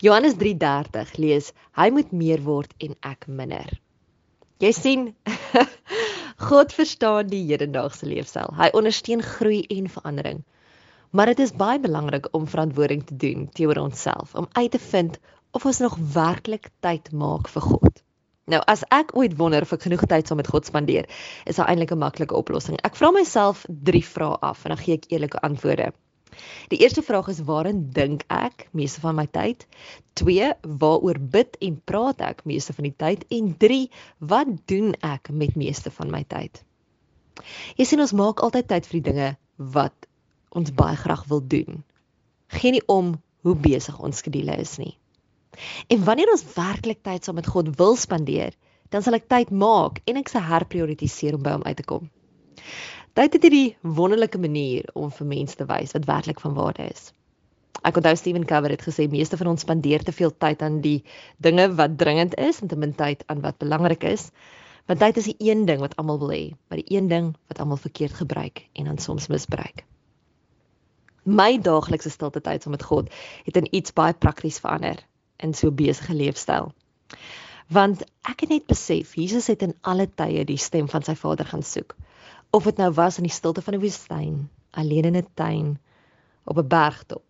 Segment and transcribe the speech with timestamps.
[0.00, 3.68] Johannes 3:30 lees: Hy moet meer word en ek minder.
[4.60, 5.02] Jy sien,
[6.48, 8.48] God verstaan die hedendaagse leefstyl.
[8.56, 10.40] Hy ondersteun groei en verandering.
[11.12, 15.18] Maar dit is baie belangrik om verantwoording te doen teenoor onsself, om uit te vind
[15.52, 18.04] of ons nog werklik tyd maak vir God.
[18.50, 21.08] Nou, as ek ooit wonder of ek genoeg tyd saam met God spandeer,
[21.44, 22.78] is daar eintlik 'n maklike oplossing.
[22.88, 25.92] Ek vra myself 3 vrae af en dan gee ek eerlike antwoorde.
[26.72, 29.66] Die eerste vraag is waarin dink ek meeste van my tyd?
[30.20, 30.52] 2
[30.82, 33.24] waaroor bid en praat ek meeste van die tyd?
[33.28, 33.80] En 3
[34.18, 36.62] wat doen ek met meeste van my tyd?
[37.78, 39.28] Jy sien ons maak altyd tyd vir die dinge
[39.76, 40.08] wat
[40.50, 41.82] ons baie graag wil doen.
[42.50, 43.14] Geen nie om
[43.46, 44.96] hoe besig ons skedule is nie.
[45.88, 48.54] En wanneer ons werklik tyd saam met God wil spandeer,
[48.90, 52.10] dan sal ek tyd maak en ek se herprioritiseer om by hom uit te kom.
[53.18, 57.08] Tyd het hierdie wonderlike manier om vir mense te wys wat werklik van waarde is.
[57.82, 61.00] Ek onthou Steven Cover het gesê meeste van ons spandeer te veel tyd aan die
[61.42, 64.28] dinge wat dringend is en te min tyd aan wat belangrik is.
[64.86, 67.58] Want tyd is die een ding wat almal wil hê, maar die een ding wat
[67.58, 69.82] almal verkeerd gebruik en dan soms misbruik.
[71.24, 73.10] My daaglikse stilte tyd saam met God
[73.48, 75.02] het in iets baie prakties verander
[75.42, 76.70] in so besige leefstyl.
[77.74, 81.50] Want ek het net besef Jesus het in alle tye die stem van sy Vader
[81.50, 81.96] gaan soek.
[82.50, 85.78] Of dit nou was in die stilte van 'n woestyn, alleen in 'n tuin,
[86.44, 87.22] op 'n bergtop,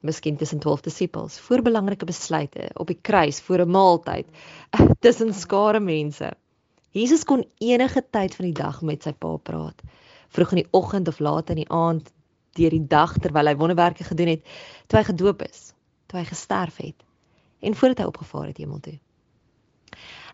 [0.00, 4.26] miskien tussen 12 disippels, voor belangrike besluite, op die kruis voor 'n maaltyd,
[5.04, 6.32] tussen skare mense.
[6.90, 9.82] Jesus kon enige tyd van die dag met sy Pa praat.
[10.28, 12.12] Vroeg in die oggend of laat in die aand,
[12.52, 14.46] deur die dag terwyl hy wonderwerke gedoen het,
[14.86, 15.72] toe hy gedoop is,
[16.06, 17.04] toe hy gesterf het
[17.60, 18.98] en voordat hy opgevaar het hemel toe.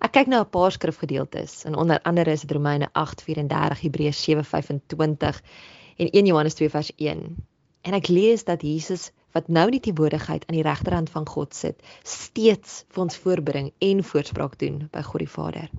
[0.00, 5.42] Ek kyk nou 'n paar skrifgedeeltes en onder andere is dit Romeine 8:34, Hebreërs 7:25
[5.96, 7.36] en 1 Johannes 2:1.
[7.80, 11.82] En ek lees dat Jesus wat nou die teenwoordigheid aan die regterhand van God sit,
[12.02, 15.70] steeds vir ons voorbring en voorspraak doen by God die Vader.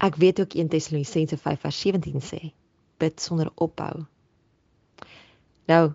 [0.00, 2.52] Ek weet ook 1 Tessalonisense 5:17 sê:
[2.98, 4.04] bid sonder ophou.
[5.66, 5.92] Nou,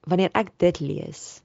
[0.00, 1.40] wanneer ek dit lees,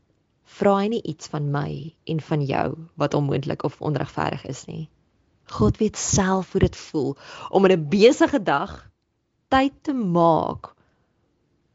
[0.58, 1.70] vra hy nie iets van my
[2.12, 2.68] en van jou
[3.00, 4.90] wat onmoontlik of onregverdig is nie.
[5.52, 7.16] God weet self hoe dit voel
[7.50, 8.92] om in 'n besige dag
[9.50, 10.74] tyd te maak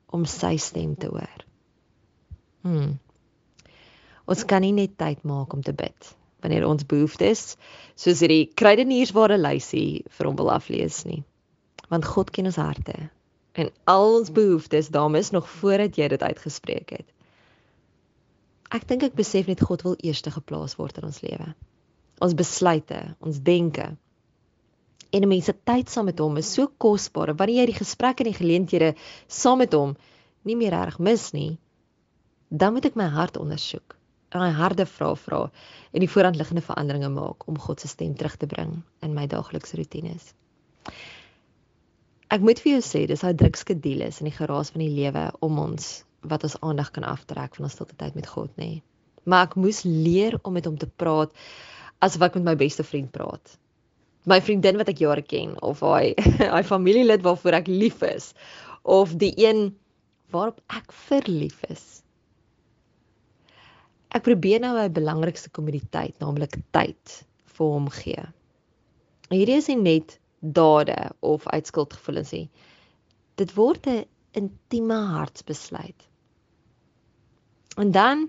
[0.07, 1.41] om sy stem te hoor.
[2.63, 2.97] Hm.
[4.27, 7.57] Ons kan nie net tyd maak om te bid wanneer ons behoeftes
[7.95, 11.23] soos hierdie kruideniersware lysie vir hom wil aflees nie.
[11.89, 13.11] Want God ken ons harte
[13.57, 17.16] en al ons behoeftes dames nog voordat jy dit uitgespreek het.
[18.75, 21.53] Ek dink ek besef net God wil eerste geplaas word in ons lewe.
[22.22, 23.93] Ons besluite, ons denke.
[25.12, 28.25] En 'n mens se tyd saam met hom is so kosbaar wanneer jy die gesprekke
[28.25, 28.94] en die geleenthede
[29.28, 29.97] saam met hom
[30.44, 31.59] nie meer reg mis nie.
[32.50, 33.97] Dan moet ek my hart ondersoek
[34.31, 35.50] en my harde vrae vra
[35.93, 39.77] en die voorhandliggende veranderinge maak om God se stem terug te bring in my daaglikse
[39.77, 40.34] roetines.
[42.28, 45.31] Ek moet vir jou sê dis daai druk skedules in die geraas van die lewe
[45.41, 48.83] om ons wat ons aandag kan aftrek van ons stilte tyd met God nê.
[49.25, 51.33] Maar ek moes leer om met hom te praat
[52.05, 53.57] as wat ek met my beste vriend praat.
[54.27, 56.15] My vriendin wat ek jare ken of hy
[56.57, 58.33] hy familielid waarvoor ek lief is
[58.83, 59.71] of die een
[60.35, 61.85] waarop ek verlief is.
[64.15, 67.19] Ek probeer nou my belangrikste kommoditeit, naamlik tyd
[67.57, 68.23] vir hom gee.
[69.33, 72.47] Hierdie is nie net dade of uit skuldgevoelens nie.
[73.37, 76.07] Dit word 'n intieme hartsbesluit.
[77.77, 78.29] En dan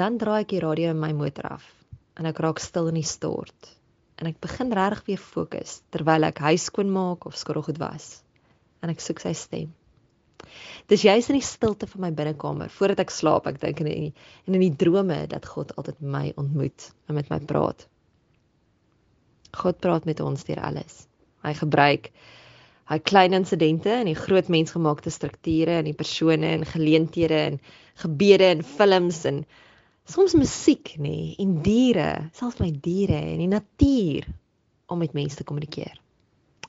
[0.00, 1.66] dan draai ek die radio in my motor af
[2.20, 3.70] en ek raak stil in die stort
[4.18, 8.08] en ek begin regtig weer fokus terwyl ek huis skoon maak of skottelgoed was
[8.82, 9.70] en ek soek sy stem.
[10.90, 14.10] Dis juis in die stilte van my binnekamer voordat ek slaap, ek dink in die,
[14.46, 17.86] en in die drome dat God altyd my ontmoet en met my praat.
[19.58, 21.04] God praat met ons deur alles.
[21.46, 22.10] Hy gebruik
[22.88, 27.58] hy klein insidente en die groot mensgemaakte strukture en die persone en geleenthede en
[28.00, 29.42] gebede en films en
[30.08, 32.08] soms musiek nê nee, en diere,
[32.38, 34.28] selfs my diere en die natuur
[34.88, 35.98] om met mense te kommunikeer.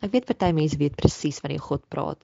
[0.04, 2.19] Ek weet party mense weet presies wanneer God praat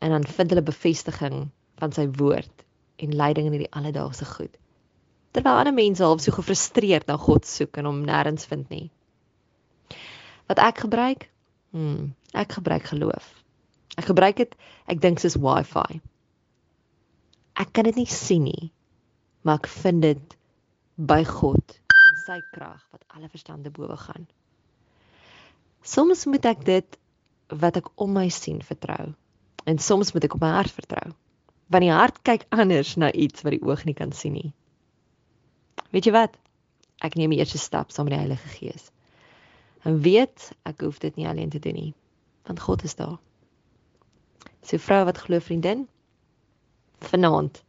[0.00, 1.48] en dan vind hulle bevestiging
[1.80, 2.64] van sy woord
[3.04, 4.54] en leiding in hierdie alledaagse goed.
[5.36, 8.86] Terwyl ander mense half so gefrustreerd na God soek en hom nêrens vind nie.
[10.48, 11.28] Wat ek gebruik?
[11.76, 13.26] Hm, ek gebruik geloof.
[13.98, 14.54] Ek gebruik dit,
[14.86, 16.00] ek dink soos Wi-Fi.
[17.58, 18.70] Ek kan dit nie sien nie,
[19.42, 20.36] maar ek vind dit
[20.98, 21.76] by God
[22.08, 24.26] en sy krag wat alle verstande bo gaan.
[25.82, 26.98] Soms moet ek dit
[27.48, 29.12] wat ek om my sien vertrou
[29.68, 31.12] en soms moet ek op my hart vertrou.
[31.68, 34.52] Want die hart kyk anders na iets wat die oog nie kan sien nie.
[35.92, 36.38] Weet jy wat?
[37.04, 38.88] Ek neem die eerste stap saam met die Heilige Gees.
[39.86, 41.94] En weet, ek hoef dit nie alleen te doen nie,
[42.46, 43.18] want God is daar.
[44.62, 45.86] So vrou wat glo vriendin,
[46.98, 47.62] vanaand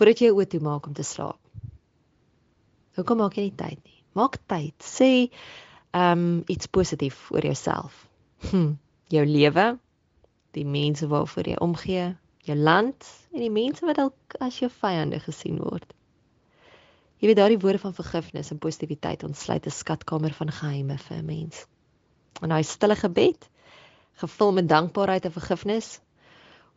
[0.00, 1.38] voordat jy jou oë toe maak om te slaap.
[2.96, 3.98] Hoekom maak jy nie tyd nie?
[4.16, 4.74] Maak tyd.
[4.80, 5.10] Sê
[5.90, 8.06] ehm um, iets positief oor jouself.
[8.50, 8.74] Hm,
[9.12, 9.66] jou lewe,
[10.56, 12.06] die mense waarvoor jy omgee,
[12.46, 15.84] jou land en die mense wat dalk as jou vyande gesien word.
[17.20, 21.24] Jy weet daardie woorde van vergifnis en positiwiteit ontsluit 'n skatkamer van geheime vir 'n
[21.24, 21.66] mens.
[22.40, 23.48] En daai stille gebed,
[24.12, 26.00] gevul met dankbaarheid en vergifnis,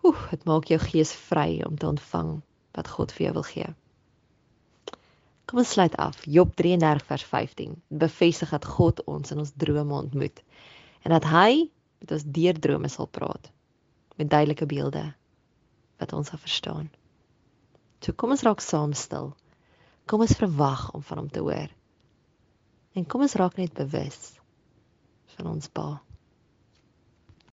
[0.03, 2.41] oeh, dit maak jou gees vry om te ontvang
[2.75, 3.69] wat God vir jou wil gee.
[5.45, 6.25] Kom ons sluit af.
[6.25, 10.43] Job 33 vers 15 bevestig dat God ons in ons drome ontmoet
[11.03, 11.69] en dat hy
[11.99, 13.51] met ons deur drome sal praat
[14.15, 15.13] met duidelike beelde
[15.97, 16.89] wat ons sal verstaan.
[17.99, 19.35] So kom ons raak saam stil.
[20.07, 21.71] Kom ons verwag om van hom te hoor.
[22.94, 24.33] En kom ons raak net bewus
[25.35, 26.01] van ons Pa.